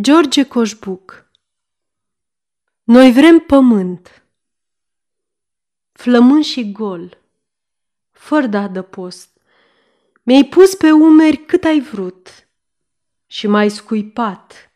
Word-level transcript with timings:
George 0.00 0.44
Coșbuc. 0.44 1.30
Noi 2.82 3.12
vrem 3.12 3.38
pământ, 3.38 4.24
flământ 5.92 6.44
și 6.44 6.72
gol, 6.72 7.18
fără 8.10 8.46
de 8.46 8.56
adăpost. 8.56 9.40
Mi-ai 10.22 10.44
pus 10.44 10.74
pe 10.74 10.90
umeri 10.90 11.36
cât 11.36 11.64
ai 11.64 11.80
vrut. 11.80 12.48
Și 13.26 13.46
mai 13.46 13.70
scuipat. 13.70 14.70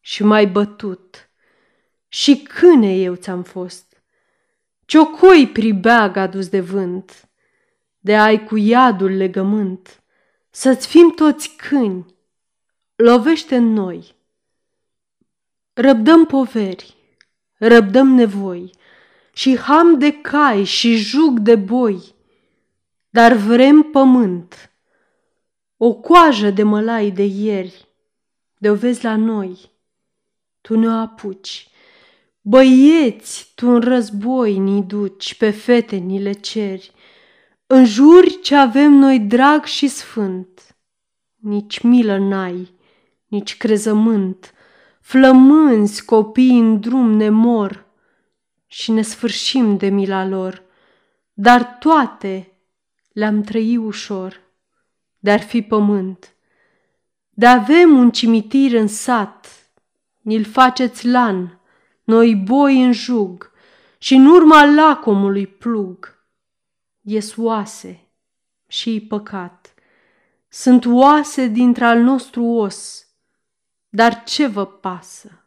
Și 0.00 0.22
mai 0.22 0.46
bătut. 0.46 1.30
Și 2.08 2.42
câine 2.42 2.94
eu 2.94 3.14
ți-am 3.14 3.42
fost, 3.42 4.02
ciocoi 4.84 5.48
pribeag 5.52 6.16
adus 6.16 6.48
de 6.48 6.60
vânt, 6.60 7.28
de 7.98 8.16
ai 8.16 8.44
cu 8.44 8.56
iadul 8.56 9.10
legământ, 9.10 10.02
să-ți 10.50 10.86
fim 10.86 11.10
toți 11.10 11.54
câini, 11.56 12.06
lovește 12.94 13.56
în 13.56 13.72
noi 13.72 14.22
Răbdăm 15.76 16.26
poveri, 16.26 16.94
răbdăm 17.56 18.08
nevoi 18.08 18.70
și 19.32 19.58
ham 19.58 19.98
de 19.98 20.12
cai 20.12 20.64
și 20.64 20.96
jug 20.96 21.38
de 21.38 21.56
boi, 21.56 22.14
dar 23.10 23.32
vrem 23.32 23.82
pământ, 23.82 24.72
o 25.76 25.94
coajă 25.94 26.50
de 26.50 26.62
mălai 26.62 27.10
de 27.10 27.22
ieri, 27.22 27.88
de 28.58 28.70
o 28.70 28.74
vezi 28.74 29.04
la 29.04 29.16
noi, 29.16 29.70
tu 30.60 30.78
ne 30.78 30.88
apuci. 30.88 31.68
Băieți, 32.40 33.52
tu 33.54 33.68
în 33.68 33.80
război 33.80 34.58
ni 34.58 34.82
duci, 34.82 35.34
pe 35.34 35.50
fete 35.50 35.96
ni 35.96 36.22
le 36.22 36.32
ceri, 36.32 36.92
în 37.66 37.84
juri 37.84 38.40
ce 38.40 38.54
avem 38.54 38.92
noi 38.92 39.20
drag 39.20 39.64
și 39.64 39.88
sfânt, 39.88 40.76
nici 41.36 41.80
milă 41.80 42.18
n-ai, 42.18 42.74
nici 43.26 43.56
crezământ, 43.56 44.54
flămânzi 45.04 46.04
copii 46.04 46.58
în 46.58 46.80
drum 46.80 47.10
ne 47.10 47.28
mor 47.28 47.86
și 48.66 48.90
ne 48.90 49.02
sfârșim 49.02 49.76
de 49.76 49.88
mila 49.88 50.26
lor, 50.26 50.62
dar 51.32 51.64
toate 51.64 52.52
le-am 53.12 53.42
trăit 53.42 53.78
ușor, 53.78 54.40
de-ar 55.18 55.40
fi 55.40 55.62
pământ. 55.62 56.34
De 57.30 57.46
avem 57.46 57.96
un 57.96 58.10
cimitir 58.10 58.72
în 58.80 58.86
sat, 58.86 59.70
ni-l 60.20 60.44
faceți 60.44 61.06
lan, 61.06 61.60
noi 62.04 62.34
boi 62.34 62.84
în 62.84 62.92
jug 62.92 63.50
și 63.98 64.14
în 64.14 64.26
urma 64.26 64.64
lacomului 64.64 65.46
plug. 65.46 66.24
Ies 67.00 67.36
oase 67.36 68.08
și 68.66 69.06
păcat, 69.08 69.74
sunt 70.48 70.84
oase 70.86 71.46
dintre-al 71.46 72.00
nostru 72.00 72.44
os, 72.44 73.03
dar 73.94 74.22
ce 74.24 74.46
vă 74.46 74.66
pasă? 74.66 75.44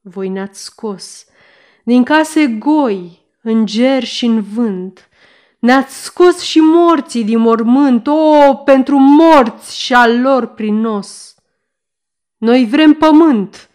Voi 0.00 0.28
ne-ați 0.28 0.62
scos 0.62 1.26
din 1.84 2.04
case 2.04 2.46
goi, 2.46 3.26
în 3.42 3.66
ger 3.66 4.04
și 4.04 4.24
în 4.24 4.42
vânt, 4.42 5.08
ne-ați 5.58 6.02
scos 6.02 6.40
și 6.40 6.58
morții 6.60 7.24
din 7.24 7.38
mormânt, 7.38 8.06
o, 8.06 8.54
pentru 8.54 8.96
morți 8.96 9.78
și 9.78 9.94
al 9.94 10.20
lor 10.20 10.46
prin 10.46 10.74
nos. 10.74 11.34
Noi 12.36 12.66
vrem 12.66 12.92
pământ 12.92 13.70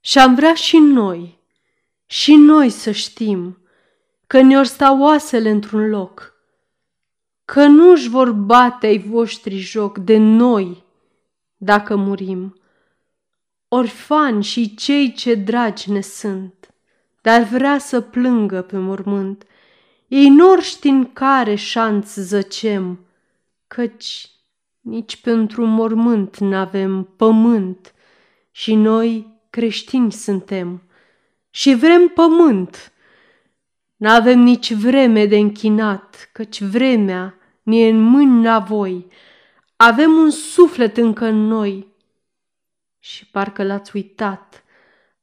și 0.00 0.18
am 0.18 0.34
vrea 0.34 0.54
și 0.54 0.78
noi, 0.78 1.38
și 2.06 2.34
noi 2.34 2.70
să 2.70 2.90
știm 2.90 3.58
că 4.26 4.40
ne-or 4.40 4.64
sta 4.64 4.98
oasele 4.98 5.50
într-un 5.50 5.88
loc, 5.88 6.34
că 7.44 7.66
nu-și 7.66 8.08
vor 8.08 8.32
bate 8.32 8.86
ai 8.86 8.98
voștri 8.98 9.56
joc 9.56 9.98
de 9.98 10.16
noi, 10.16 10.86
dacă 11.58 11.96
murim. 11.96 12.60
Orfani 13.68 14.42
și 14.42 14.74
cei 14.74 15.12
ce 15.12 15.34
dragi 15.34 15.90
ne 15.90 16.00
sunt, 16.00 16.74
dar 17.20 17.42
vrea 17.42 17.78
să 17.78 18.00
plângă 18.00 18.62
pe 18.62 18.76
mormânt, 18.78 19.46
ei 20.08 20.28
nor 20.28 20.62
ști 20.62 20.88
în 20.88 21.12
care 21.12 21.54
șanț 21.54 22.14
zăcem, 22.14 23.06
căci 23.66 24.30
nici 24.80 25.16
pentru 25.16 25.66
mormânt 25.66 26.36
n-avem 26.36 27.08
pământ 27.16 27.94
și 28.50 28.74
noi 28.74 29.26
creștini 29.50 30.12
suntem 30.12 30.82
și 31.50 31.74
vrem 31.74 32.08
pământ. 32.08 32.92
N-avem 33.96 34.38
nici 34.38 34.72
vreme 34.72 35.26
de 35.26 35.36
închinat, 35.36 36.30
căci 36.32 36.62
vremea 36.62 37.34
ne 37.62 37.88
în 37.88 38.00
mâini 38.00 38.44
la 38.44 38.58
voi, 38.58 39.06
avem 39.80 40.12
un 40.12 40.30
suflet 40.30 40.96
încă 40.96 41.24
în 41.24 41.46
noi. 41.46 41.86
Și 42.98 43.26
parcă 43.26 43.62
l-ați 43.62 43.96
uitat. 43.96 44.64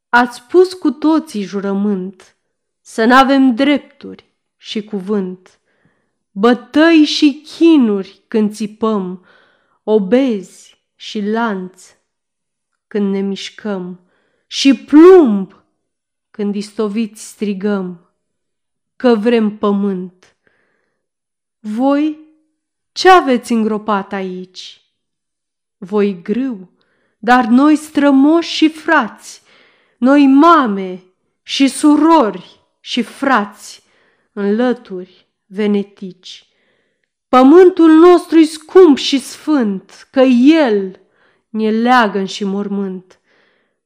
Ați 0.10 0.44
pus 0.44 0.74
cu 0.74 0.92
toții 0.92 1.42
jurământ 1.42 2.36
să 2.82 3.06
n-avem 3.06 3.56
drepturi 3.56 4.34
și 4.58 4.84
cuvânt. 4.84 5.60
Bătăi 6.32 7.04
și 7.04 7.42
chinuri 7.58 8.22
când 8.28 8.54
țipăm, 8.54 9.26
obezi 9.84 10.84
și 10.96 11.22
lanț 11.22 11.96
când 12.88 13.12
ne 13.12 13.20
mișcăm 13.20 14.00
și 14.48 14.76
plumb 14.76 15.64
când 16.32 16.56
istoviți 16.56 17.28
strigăm 17.28 18.10
că 18.96 19.16
vrem 19.16 19.58
pământ. 19.58 20.38
Voi 21.60 22.25
ce 22.96 23.10
aveți 23.10 23.52
îngropat 23.52 24.14
aici? 24.14 24.82
Voi 25.78 26.22
grâu, 26.22 26.72
dar 27.18 27.46
noi 27.46 27.76
strămoși 27.76 28.50
și 28.50 28.70
frați, 28.70 29.42
noi 29.98 30.28
mame 30.28 31.04
și 31.42 31.68
surori 31.68 32.60
și 32.80 33.02
frați, 33.02 33.84
în 34.34 34.56
lături 34.56 35.28
venetici. 35.46 36.48
Pământul 37.28 37.92
nostru 37.92 38.38
e 38.38 38.46
scump 38.46 38.98
și 38.98 39.20
sfânt, 39.20 40.08
că 40.12 40.22
el 40.48 41.00
ne 41.50 41.72
leagă 41.72 42.24
și 42.24 42.44
mormânt. 42.44 43.20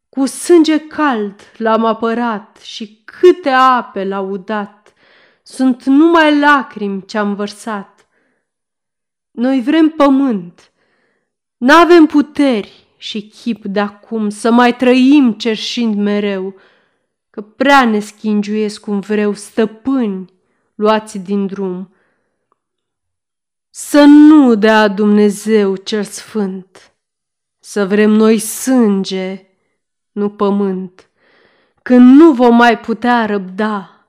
Cu 0.09 0.25
sânge 0.25 0.79
cald 0.79 1.41
l-am 1.57 1.85
apărat 1.85 2.57
și 2.61 3.01
câte 3.05 3.49
ape 3.49 4.03
l-au 4.03 4.29
udat, 4.29 4.93
sunt 5.43 5.83
numai 5.83 6.39
lacrimi 6.39 7.05
ce-am 7.05 7.35
vărsat 7.35 7.98
noi 9.39 9.61
vrem 9.61 9.89
pământ. 9.89 10.71
N-avem 11.57 12.05
puteri 12.05 12.87
și 12.97 13.27
chip 13.27 13.65
de 13.65 13.79
acum 13.79 14.29
să 14.29 14.51
mai 14.51 14.75
trăim 14.75 15.31
cerșind 15.31 15.95
mereu, 15.95 16.55
că 17.29 17.41
prea 17.41 17.85
ne 17.85 17.99
schingiuiesc 17.99 18.81
cum 18.81 18.99
vreau 18.99 19.33
stăpâni 19.33 20.33
luați 20.75 21.17
din 21.17 21.45
drum. 21.45 21.93
Să 23.69 24.03
nu 24.03 24.55
dea 24.55 24.87
Dumnezeu 24.87 25.75
cel 25.75 26.03
sfânt, 26.03 26.93
să 27.59 27.85
vrem 27.85 28.09
noi 28.09 28.37
sânge, 28.37 29.45
nu 30.11 30.29
pământ, 30.29 31.09
când 31.81 32.19
nu 32.19 32.31
vom 32.31 32.55
mai 32.55 32.79
putea 32.79 33.25
răbda, 33.25 34.07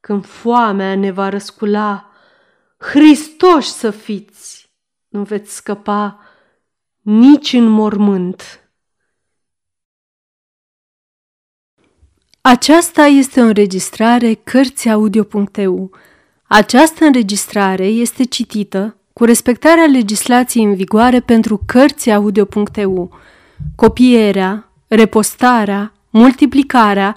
când 0.00 0.26
foamea 0.26 0.94
ne 0.94 1.10
va 1.10 1.28
răscula, 1.28 2.07
Hristoși 2.78 3.70
să 3.70 3.90
fiți, 3.90 4.70
nu 5.08 5.22
veți 5.22 5.54
scăpa 5.54 6.20
nici 7.00 7.52
în 7.52 7.64
mormânt. 7.64 8.70
Aceasta 12.40 13.02
este 13.02 13.40
o 13.40 13.44
înregistrare 13.44 14.34
Cărțiaudio.eu. 14.34 15.90
Această 16.42 17.04
înregistrare 17.04 17.86
este 17.86 18.24
citită 18.24 18.96
cu 19.12 19.24
respectarea 19.24 19.84
legislației 19.84 20.64
în 20.64 20.74
vigoare 20.74 21.20
pentru 21.20 21.62
Cărțiaudio.eu. 21.66 23.18
Copierea, 23.76 24.72
repostarea, 24.86 25.92
multiplicarea, 26.10 27.16